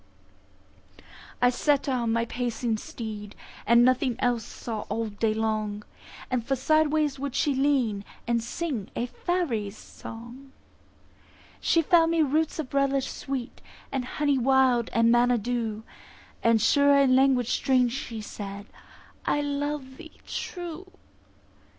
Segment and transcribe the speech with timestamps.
[1.43, 3.35] I set her on my pacing steed,
[3.67, 5.83] And nothing else saw all day long;
[6.43, 10.53] For sideways would she lean, and sing A faery's song.
[11.59, 13.61] She found me roots of relish sweet,
[13.91, 15.83] And honey wild, and manna dew;
[16.41, 18.65] And sure in language strange she said,
[19.27, 20.87] "I love thee true."